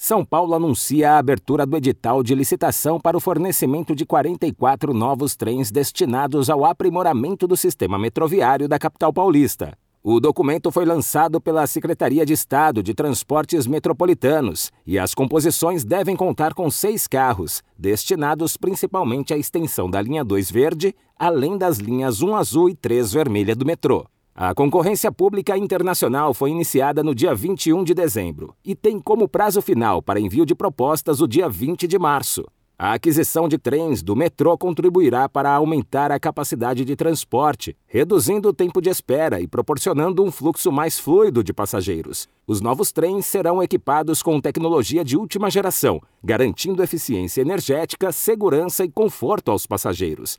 São 0.00 0.24
Paulo 0.24 0.54
anuncia 0.54 1.10
a 1.10 1.18
abertura 1.18 1.66
do 1.66 1.76
edital 1.76 2.22
de 2.22 2.32
licitação 2.32 3.00
para 3.00 3.16
o 3.16 3.20
fornecimento 3.20 3.96
de 3.96 4.06
44 4.06 4.94
novos 4.94 5.34
trens 5.34 5.72
destinados 5.72 6.48
ao 6.48 6.64
aprimoramento 6.64 7.48
do 7.48 7.56
sistema 7.56 7.98
metroviário 7.98 8.68
da 8.68 8.78
capital 8.78 9.12
paulista. 9.12 9.76
O 10.00 10.20
documento 10.20 10.70
foi 10.70 10.84
lançado 10.84 11.40
pela 11.40 11.66
Secretaria 11.66 12.24
de 12.24 12.32
Estado 12.32 12.80
de 12.80 12.94
Transportes 12.94 13.66
Metropolitanos 13.66 14.70
e 14.86 15.00
as 15.00 15.16
composições 15.16 15.84
devem 15.84 16.14
contar 16.14 16.54
com 16.54 16.70
seis 16.70 17.08
carros, 17.08 17.60
destinados 17.76 18.56
principalmente 18.56 19.34
à 19.34 19.36
extensão 19.36 19.90
da 19.90 20.00
linha 20.00 20.24
2 20.24 20.48
verde, 20.48 20.94
além 21.18 21.58
das 21.58 21.78
linhas 21.78 22.22
1 22.22 22.36
azul 22.36 22.70
e 22.70 22.76
3 22.76 23.12
vermelha 23.12 23.56
do 23.56 23.66
metrô. 23.66 24.06
A 24.40 24.54
concorrência 24.54 25.10
pública 25.10 25.58
internacional 25.58 26.32
foi 26.32 26.50
iniciada 26.50 27.02
no 27.02 27.12
dia 27.12 27.34
21 27.34 27.82
de 27.82 27.92
dezembro 27.92 28.54
e 28.64 28.72
tem 28.72 29.00
como 29.00 29.28
prazo 29.28 29.60
final 29.60 30.00
para 30.00 30.20
envio 30.20 30.46
de 30.46 30.54
propostas 30.54 31.20
o 31.20 31.26
dia 31.26 31.48
20 31.48 31.88
de 31.88 31.98
março. 31.98 32.44
A 32.78 32.92
aquisição 32.92 33.48
de 33.48 33.58
trens 33.58 34.00
do 34.00 34.14
metrô 34.14 34.56
contribuirá 34.56 35.28
para 35.28 35.50
aumentar 35.50 36.12
a 36.12 36.20
capacidade 36.20 36.84
de 36.84 36.94
transporte, 36.94 37.76
reduzindo 37.84 38.50
o 38.50 38.52
tempo 38.52 38.80
de 38.80 38.88
espera 38.88 39.40
e 39.40 39.48
proporcionando 39.48 40.22
um 40.22 40.30
fluxo 40.30 40.70
mais 40.70 41.00
fluido 41.00 41.42
de 41.42 41.52
passageiros. 41.52 42.28
Os 42.46 42.60
novos 42.60 42.92
trens 42.92 43.26
serão 43.26 43.60
equipados 43.60 44.22
com 44.22 44.40
tecnologia 44.40 45.04
de 45.04 45.16
última 45.16 45.50
geração, 45.50 46.00
garantindo 46.22 46.80
eficiência 46.80 47.40
energética, 47.40 48.12
segurança 48.12 48.84
e 48.84 48.88
conforto 48.88 49.50
aos 49.50 49.66
passageiros. 49.66 50.38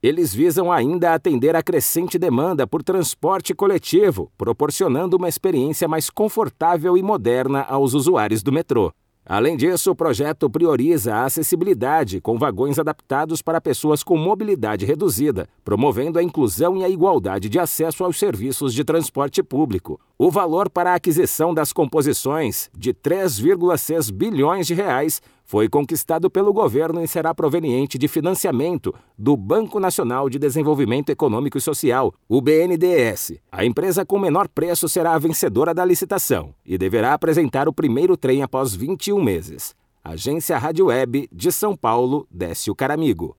Eles 0.00 0.32
visam 0.32 0.70
ainda 0.70 1.12
atender 1.12 1.56
a 1.56 1.62
crescente 1.62 2.20
demanda 2.20 2.68
por 2.68 2.84
transporte 2.84 3.52
coletivo, 3.52 4.30
proporcionando 4.38 5.16
uma 5.16 5.28
experiência 5.28 5.88
mais 5.88 6.08
confortável 6.08 6.96
e 6.96 7.02
moderna 7.02 7.62
aos 7.62 7.94
usuários 7.94 8.40
do 8.40 8.52
metrô. 8.52 8.92
Além 9.26 9.56
disso, 9.56 9.90
o 9.90 9.96
projeto 9.96 10.48
prioriza 10.48 11.14
a 11.14 11.24
acessibilidade 11.24 12.18
com 12.20 12.38
vagões 12.38 12.78
adaptados 12.78 13.42
para 13.42 13.60
pessoas 13.60 14.02
com 14.02 14.16
mobilidade 14.16 14.86
reduzida, 14.86 15.46
promovendo 15.64 16.18
a 16.18 16.22
inclusão 16.22 16.78
e 16.78 16.84
a 16.84 16.88
igualdade 16.88 17.48
de 17.48 17.58
acesso 17.58 18.04
aos 18.04 18.18
serviços 18.18 18.72
de 18.72 18.84
transporte 18.84 19.42
público. 19.42 20.00
O 20.16 20.30
valor 20.30 20.70
para 20.70 20.92
a 20.92 20.94
aquisição 20.94 21.52
das 21.52 21.74
composições, 21.74 22.70
de 22.74 22.94
3,6 22.94 24.10
bilhões 24.10 24.66
de 24.66 24.72
reais, 24.72 25.20
foi 25.48 25.66
conquistado 25.66 26.28
pelo 26.28 26.52
governo 26.52 27.02
e 27.02 27.08
será 27.08 27.32
proveniente 27.32 27.96
de 27.96 28.06
financiamento 28.06 28.94
do 29.16 29.34
Banco 29.34 29.80
Nacional 29.80 30.28
de 30.28 30.38
Desenvolvimento 30.38 31.08
Econômico 31.08 31.56
e 31.56 31.60
Social, 31.60 32.12
o 32.28 32.42
BNDES. 32.42 33.40
A 33.50 33.64
empresa 33.64 34.04
com 34.04 34.18
menor 34.18 34.46
preço 34.46 34.90
será 34.90 35.14
a 35.14 35.18
vencedora 35.18 35.72
da 35.72 35.86
licitação 35.86 36.54
e 36.66 36.76
deverá 36.76 37.14
apresentar 37.14 37.66
o 37.66 37.72
primeiro 37.72 38.14
trem 38.14 38.42
após 38.42 38.74
21 38.74 39.24
meses. 39.24 39.74
Agência 40.04 40.58
Rádio 40.58 40.86
Web 40.86 41.30
de 41.32 41.50
São 41.50 41.74
Paulo, 41.74 42.26
Décio 42.30 42.74
Caramigo. 42.74 43.34